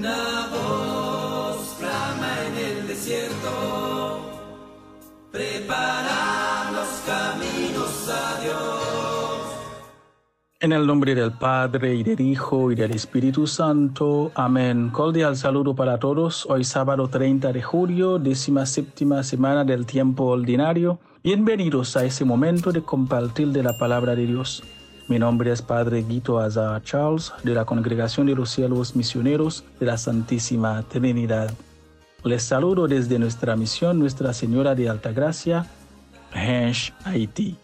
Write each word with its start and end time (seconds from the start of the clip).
En 0.00 0.06
el. 0.06 0.40
En 10.62 10.72
el 10.72 10.86
nombre 10.86 11.14
del 11.14 11.32
Padre 11.32 11.94
y 11.96 12.02
del 12.02 12.20
Hijo 12.20 12.72
y 12.72 12.74
del 12.74 12.92
Espíritu 12.92 13.46
Santo. 13.46 14.32
Amén. 14.34 14.90
Cordial 14.90 15.36
saludo 15.36 15.74
para 15.74 15.98
todos. 15.98 16.46
Hoy 16.48 16.64
sábado 16.64 17.08
30 17.08 17.52
de 17.52 17.62
julio, 17.62 18.18
décima 18.18 18.64
séptima 18.64 19.22
semana 19.22 19.64
del 19.64 19.84
tiempo 19.84 20.24
ordinario. 20.24 20.98
Bienvenidos 21.22 21.96
a 21.98 22.04
ese 22.04 22.24
momento 22.24 22.72
de 22.72 22.82
compartir 22.82 23.48
de 23.48 23.62
la 23.62 23.76
palabra 23.76 24.14
de 24.14 24.26
Dios. 24.26 24.62
Mi 25.10 25.18
nombre 25.18 25.50
es 25.50 25.60
Padre 25.60 26.04
Guito 26.04 26.38
Azar 26.38 26.80
Charles 26.84 27.32
de 27.42 27.52
la 27.52 27.64
Congregación 27.64 28.28
de 28.28 28.36
los 28.36 28.48
Cielos 28.48 28.94
Misioneros 28.94 29.64
de 29.80 29.86
la 29.86 29.98
Santísima 29.98 30.84
Trinidad. 30.84 31.52
Les 32.22 32.44
saludo 32.44 32.86
desde 32.86 33.18
nuestra 33.18 33.56
misión 33.56 33.98
Nuestra 33.98 34.32
Señora 34.32 34.76
de 34.76 34.88
Altagracia, 34.88 35.66
Hensh, 36.32 36.92
Haití. 37.02 37.56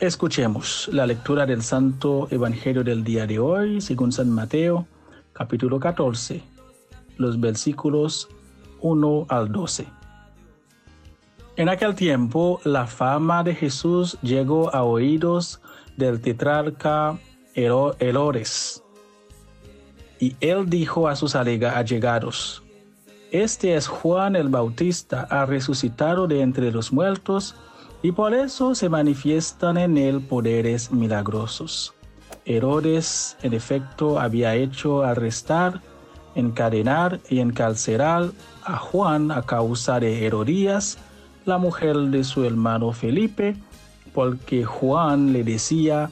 Escuchemos 0.00 0.90
la 0.92 1.06
lectura 1.06 1.46
del 1.46 1.62
Santo 1.62 2.26
Evangelio 2.28 2.82
del 2.82 3.04
día 3.04 3.24
de 3.24 3.38
hoy, 3.38 3.80
según 3.80 4.10
San 4.10 4.28
Mateo, 4.28 4.88
capítulo 5.32 5.78
14, 5.78 6.42
los 7.18 7.38
versículos 7.38 8.28
1 8.80 9.26
al 9.28 9.52
12. 9.52 9.86
En 11.54 11.68
aquel 11.68 11.94
tiempo, 11.94 12.60
la 12.64 12.88
fama 12.88 13.44
de 13.44 13.54
Jesús 13.54 14.18
llegó 14.22 14.74
a 14.74 14.82
oídos 14.82 15.60
del 15.96 16.20
tetrarca 16.20 17.18
Herodes. 17.54 18.82
Y 20.18 20.36
él 20.40 20.68
dijo 20.68 21.08
a 21.08 21.16
sus 21.16 21.34
allegados, 21.34 22.62
Este 23.30 23.74
es 23.74 23.88
Juan 23.88 24.36
el 24.36 24.48
Bautista, 24.48 25.26
ha 25.30 25.46
resucitado 25.46 26.26
de 26.26 26.40
entre 26.40 26.70
los 26.70 26.92
muertos, 26.92 27.56
y 28.02 28.12
por 28.12 28.34
eso 28.34 28.74
se 28.74 28.88
manifiestan 28.88 29.76
en 29.76 29.96
él 29.96 30.20
poderes 30.20 30.90
milagrosos. 30.90 31.94
Herodes, 32.44 33.36
en 33.42 33.52
efecto, 33.52 34.18
había 34.18 34.54
hecho 34.56 35.02
arrestar, 35.02 35.80
encadenar 36.34 37.20
y 37.28 37.38
encarcelar 37.38 38.30
a 38.64 38.76
Juan 38.78 39.30
a 39.30 39.42
causa 39.42 40.00
de 40.00 40.26
Herodías, 40.26 40.98
la 41.44 41.58
mujer 41.58 41.96
de 41.96 42.24
su 42.24 42.44
hermano 42.44 42.92
Felipe, 42.92 43.56
porque 44.14 44.64
Juan 44.64 45.32
le 45.32 45.44
decía, 45.44 46.10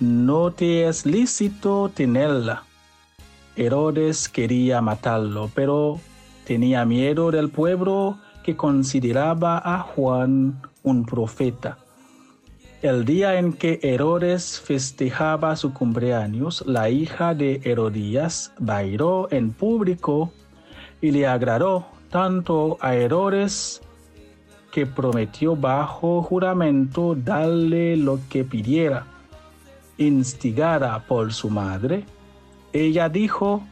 no 0.00 0.50
te 0.50 0.88
es 0.88 1.06
lícito 1.06 1.90
tenerla. 1.94 2.64
Herodes 3.56 4.28
quería 4.28 4.80
matarlo, 4.80 5.50
pero 5.54 6.00
tenía 6.44 6.84
miedo 6.84 7.30
del 7.30 7.50
pueblo 7.50 8.18
que 8.42 8.56
consideraba 8.56 9.60
a 9.62 9.80
Juan 9.80 10.60
un 10.82 11.04
profeta. 11.04 11.78
El 12.82 13.04
día 13.04 13.38
en 13.38 13.52
que 13.52 13.78
Herodes 13.82 14.58
festejaba 14.58 15.54
su 15.56 15.74
cumpleaños, 15.74 16.64
la 16.66 16.88
hija 16.88 17.34
de 17.34 17.60
Herodías 17.64 18.54
bailó 18.58 19.28
en 19.30 19.52
público 19.52 20.32
y 21.02 21.10
le 21.10 21.26
agradó 21.26 21.86
tanto 22.10 22.78
a 22.80 22.94
Herodes 22.94 23.82
que 24.70 24.86
prometió 24.86 25.56
bajo 25.56 26.22
juramento 26.22 27.14
darle 27.14 27.96
lo 27.96 28.20
que 28.28 28.44
pidiera. 28.44 29.06
Instigada 29.98 31.04
por 31.06 31.32
su 31.32 31.50
madre, 31.50 32.04
ella 32.72 33.08
dijo, 33.08 33.62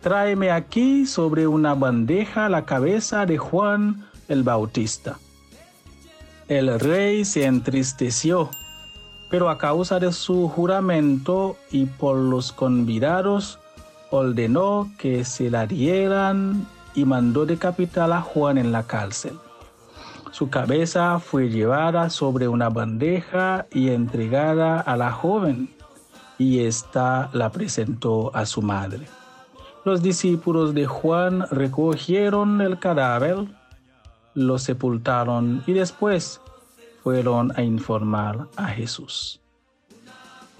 tráeme 0.00 0.50
aquí 0.50 1.06
sobre 1.06 1.46
una 1.46 1.74
bandeja 1.74 2.48
la 2.48 2.64
cabeza 2.64 3.24
de 3.24 3.38
Juan 3.38 4.04
el 4.28 4.42
Bautista. 4.42 5.18
El 6.48 6.78
rey 6.80 7.24
se 7.24 7.44
entristeció, 7.44 8.50
pero 9.30 9.50
a 9.50 9.58
causa 9.58 9.98
de 9.98 10.12
su 10.12 10.48
juramento 10.48 11.56
y 11.70 11.86
por 11.86 12.16
los 12.16 12.52
convidados, 12.52 13.58
ordenó 14.10 14.90
que 14.98 15.24
se 15.24 15.50
la 15.50 15.66
dieran 15.66 16.66
y 16.94 17.04
mandó 17.04 17.44
decapitar 17.44 18.10
a 18.12 18.22
Juan 18.22 18.58
en 18.58 18.72
la 18.72 18.82
cárcel. 18.82 19.38
Su 20.30 20.50
cabeza 20.50 21.18
fue 21.18 21.48
llevada 21.48 22.10
sobre 22.10 22.48
una 22.48 22.68
bandeja 22.68 23.66
y 23.72 23.90
entregada 23.90 24.80
a 24.80 24.96
la 24.96 25.10
joven, 25.10 25.74
y 26.38 26.60
ésta 26.60 27.30
la 27.32 27.50
presentó 27.50 28.34
a 28.34 28.46
su 28.46 28.62
madre. 28.62 29.06
Los 29.84 30.02
discípulos 30.02 30.74
de 30.74 30.86
Juan 30.86 31.46
recogieron 31.50 32.60
el 32.60 32.78
cadáver, 32.78 33.46
lo 34.34 34.58
sepultaron 34.58 35.64
y 35.66 35.72
después 35.72 36.40
fueron 37.02 37.52
a 37.56 37.62
informar 37.62 38.46
a 38.56 38.66
Jesús. 38.66 39.40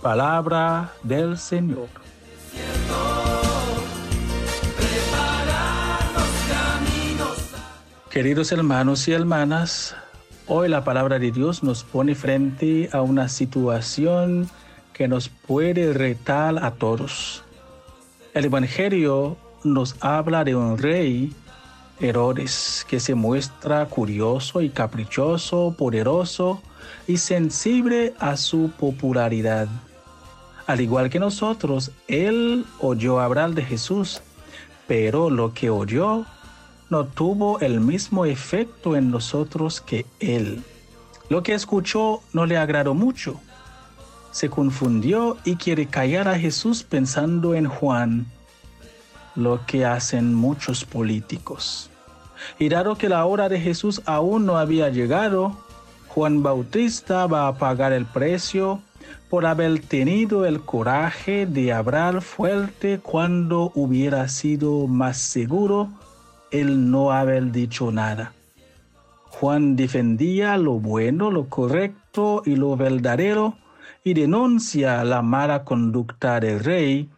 Palabra 0.02 0.92
del 1.02 1.36
Señor. 1.36 1.88
Queridos 8.10 8.52
hermanos 8.52 9.06
y 9.06 9.12
hermanas, 9.12 9.94
hoy 10.46 10.70
la 10.70 10.82
palabra 10.82 11.18
de 11.18 11.30
Dios 11.30 11.62
nos 11.62 11.84
pone 11.84 12.14
frente 12.14 12.88
a 12.90 13.02
una 13.02 13.28
situación 13.28 14.48
que 14.94 15.08
nos 15.08 15.28
puede 15.28 15.92
retar 15.92 16.64
a 16.64 16.70
todos. 16.70 17.44
El 18.32 18.46
Evangelio 18.46 19.36
nos 19.62 19.94
habla 20.00 20.42
de 20.44 20.56
un 20.56 20.78
rey, 20.78 21.34
Herodes, 22.00 22.86
que 22.88 22.98
se 22.98 23.14
muestra 23.14 23.84
curioso 23.84 24.62
y 24.62 24.70
caprichoso, 24.70 25.74
poderoso 25.76 26.62
y 27.06 27.18
sensible 27.18 28.14
a 28.18 28.38
su 28.38 28.70
popularidad. 28.70 29.68
Al 30.66 30.80
igual 30.80 31.10
que 31.10 31.20
nosotros, 31.20 31.90
él 32.06 32.64
oyó 32.80 33.20
hablar 33.20 33.50
de 33.50 33.66
Jesús, 33.66 34.22
pero 34.86 35.28
lo 35.28 35.52
que 35.52 35.68
oyó 35.68 36.24
no 36.90 37.04
tuvo 37.04 37.60
el 37.60 37.80
mismo 37.80 38.24
efecto 38.24 38.96
en 38.96 39.10
nosotros 39.10 39.80
que 39.80 40.06
él. 40.20 40.62
Lo 41.28 41.42
que 41.42 41.54
escuchó 41.54 42.22
no 42.32 42.46
le 42.46 42.56
agradó 42.56 42.94
mucho. 42.94 43.40
Se 44.30 44.48
confundió 44.48 45.36
y 45.44 45.56
quiere 45.56 45.86
callar 45.86 46.28
a 46.28 46.38
Jesús 46.38 46.82
pensando 46.82 47.54
en 47.54 47.68
Juan, 47.68 48.26
lo 49.34 49.64
que 49.66 49.84
hacen 49.84 50.34
muchos 50.34 50.84
políticos. 50.84 51.90
Y 52.58 52.68
dado 52.68 52.96
que 52.96 53.08
la 53.08 53.24
hora 53.26 53.48
de 53.48 53.60
Jesús 53.60 54.00
aún 54.06 54.46
no 54.46 54.58
había 54.58 54.88
llegado, 54.88 55.56
Juan 56.08 56.42
Bautista 56.42 57.26
va 57.26 57.48
a 57.48 57.58
pagar 57.58 57.92
el 57.92 58.06
precio 58.06 58.80
por 59.28 59.44
haber 59.44 59.80
tenido 59.80 60.46
el 60.46 60.60
coraje 60.60 61.46
de 61.46 61.72
hablar 61.72 62.22
fuerte 62.22 62.98
cuando 62.98 63.72
hubiera 63.74 64.28
sido 64.28 64.86
más 64.86 65.18
seguro 65.18 65.90
el 66.50 66.90
no 66.90 67.12
haber 67.12 67.52
dicho 67.52 67.90
nada. 67.92 68.32
Juan 69.24 69.76
defendía 69.76 70.56
lo 70.56 70.72
bueno, 70.72 71.30
lo 71.30 71.48
correcto 71.48 72.42
y 72.44 72.56
lo 72.56 72.76
verdadero 72.76 73.56
y 74.02 74.14
denuncia 74.14 75.04
la 75.04 75.22
mala 75.22 75.64
conducta 75.64 76.40
del 76.40 76.60
rey 76.60 77.08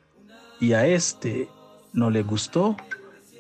y 0.61 0.73
a 0.73 0.87
este 0.87 1.49
no 1.93 2.11
le 2.11 2.23
gustó 2.23 2.77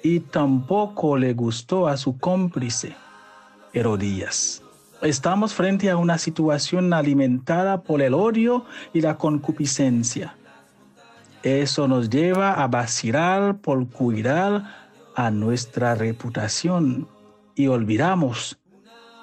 y 0.03 0.21
tampoco 0.21 1.17
le 1.17 1.35
gustó 1.35 1.87
a 1.87 1.97
su 1.97 2.19
cómplice, 2.19 2.95
Herodías. 3.73 4.63
Estamos 5.03 5.55
frente 5.55 5.91
a 5.91 5.97
una 5.97 6.19
situación 6.19 6.93
alimentada 6.93 7.83
por 7.83 8.03
el 8.03 8.15
odio 8.15 8.65
y 8.93 9.01
la 9.01 9.17
concupiscencia. 9.17 10.37
Eso 11.43 11.89
nos 11.89 12.11
lleva 12.11 12.53
a 12.53 12.67
vacilar 12.67 13.57
por 13.59 13.89
cuidar 13.89 14.80
a 15.21 15.31
nuestra 15.31 15.95
reputación 15.95 17.07
y 17.55 17.67
olvidamos 17.67 18.59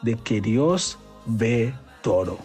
de 0.04 0.14
que 0.14 0.42
Dios 0.42 1.00
ve 1.26 1.74
todo. 2.04 2.38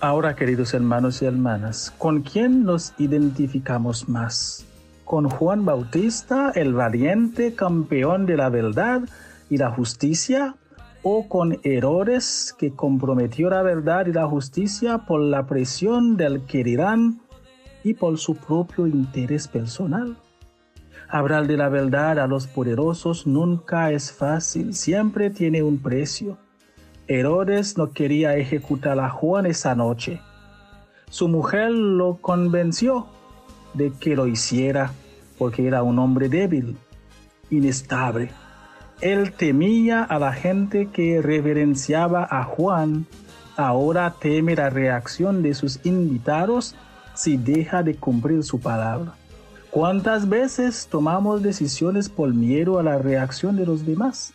Ahora, 0.00 0.34
queridos 0.36 0.72
hermanos 0.72 1.20
y 1.20 1.26
hermanas, 1.26 1.92
¿con 1.98 2.22
quién 2.22 2.64
nos 2.64 2.94
identificamos 2.96 4.08
más? 4.08 4.64
¿Con 5.04 5.28
Juan 5.28 5.66
Bautista, 5.66 6.50
el 6.54 6.72
valiente 6.72 7.54
campeón 7.54 8.24
de 8.24 8.38
la 8.38 8.48
verdad 8.48 9.02
y 9.50 9.58
la 9.58 9.70
justicia? 9.70 10.54
O 11.08 11.28
con 11.28 11.60
errores 11.62 12.52
que 12.58 12.72
comprometió 12.72 13.48
la 13.48 13.62
verdad 13.62 14.06
y 14.06 14.12
la 14.12 14.26
justicia 14.26 14.98
por 15.06 15.20
la 15.20 15.46
presión 15.46 16.16
del 16.16 16.44
que 16.46 16.64
y 17.84 17.94
por 17.94 18.18
su 18.18 18.34
propio 18.34 18.88
interés 18.88 19.46
personal. 19.46 20.16
Hablar 21.08 21.46
de 21.46 21.56
la 21.56 21.68
verdad 21.68 22.18
a 22.18 22.26
los 22.26 22.48
poderosos 22.48 23.24
nunca 23.24 23.92
es 23.92 24.10
fácil, 24.10 24.74
siempre 24.74 25.30
tiene 25.30 25.62
un 25.62 25.78
precio. 25.78 26.38
Herodes 27.06 27.78
no 27.78 27.92
quería 27.92 28.34
ejecutar 28.34 28.98
a 28.98 29.08
Juan 29.08 29.46
esa 29.46 29.76
noche. 29.76 30.20
Su 31.08 31.28
mujer 31.28 31.70
lo 31.70 32.16
convenció 32.16 33.06
de 33.74 33.92
que 33.92 34.16
lo 34.16 34.26
hiciera 34.26 34.90
porque 35.38 35.68
era 35.68 35.84
un 35.84 36.00
hombre 36.00 36.28
débil, 36.28 36.76
inestable. 37.48 38.28
Él 39.00 39.32
temía 39.32 40.02
a 40.02 40.18
la 40.18 40.32
gente 40.32 40.88
que 40.92 41.20
reverenciaba 41.20 42.26
a 42.30 42.44
Juan. 42.44 43.06
Ahora 43.56 44.14
teme 44.20 44.56
la 44.56 44.70
reacción 44.70 45.42
de 45.42 45.54
sus 45.54 45.80
invitados 45.84 46.74
si 47.14 47.36
deja 47.36 47.82
de 47.82 47.96
cumplir 47.96 48.42
su 48.42 48.60
palabra. 48.60 49.14
¿Cuántas 49.70 50.28
veces 50.28 50.88
tomamos 50.90 51.42
decisiones 51.42 52.08
por 52.08 52.32
miedo 52.32 52.78
a 52.78 52.82
la 52.82 52.96
reacción 52.96 53.56
de 53.56 53.66
los 53.66 53.84
demás? 53.84 54.32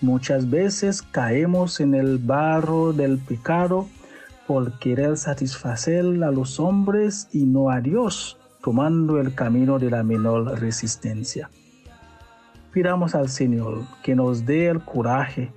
Muchas 0.00 0.48
veces 0.48 1.02
caemos 1.02 1.80
en 1.80 1.94
el 1.94 2.18
barro 2.18 2.92
del 2.92 3.18
pecado 3.18 3.88
por 4.46 4.78
querer 4.78 5.16
satisfacer 5.16 6.04
a 6.22 6.30
los 6.30 6.60
hombres 6.60 7.28
y 7.32 7.44
no 7.44 7.70
a 7.70 7.80
Dios, 7.80 8.36
tomando 8.62 9.20
el 9.20 9.34
camino 9.34 9.80
de 9.80 9.90
la 9.90 10.04
menor 10.04 10.60
resistencia. 10.60 11.50
Pidamos 12.72 13.14
al 13.14 13.28
Señor 13.28 13.82
que 14.02 14.14
nos 14.14 14.46
dé 14.46 14.68
el 14.68 14.80
coraje 14.80 15.50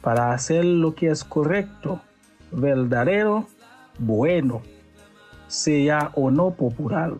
para 0.00 0.32
hacer 0.32 0.64
lo 0.64 0.94
que 0.94 1.08
es 1.08 1.24
correcto, 1.24 2.00
verdadero, 2.50 3.46
bueno, 3.98 4.62
sea 5.48 6.10
o 6.14 6.30
no 6.30 6.50
popular 6.50 7.14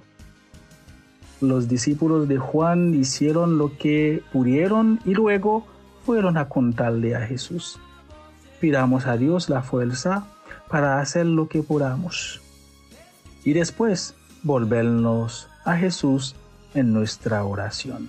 los 1.43 1.69
discípulos 1.69 2.29
de 2.29 2.39
Juan 2.39 2.95
hicieron 2.95 3.59
lo 3.59 3.77
que 3.77 4.23
pudieron 4.33 5.01
y 5.05 5.13
luego 5.13 5.67
fueron 6.07 6.37
a 6.37 6.49
contarle 6.49 7.17
a 7.17 7.27
Jesús. 7.27 7.81
Pidamos 8.61 9.07
a 9.07 9.17
Dios 9.17 9.49
la 9.49 9.63
fuerza 9.63 10.25
para 10.69 11.01
hacer 11.01 11.27
lo 11.27 11.49
que 11.49 11.65
podamos 11.65 12.41
y 13.45 13.55
después 13.55 14.15
volvernos 14.45 15.49
a 15.65 15.77
Jesús 15.77 16.37
en 16.75 16.93
nuestra 16.93 17.45
oración. 17.45 18.09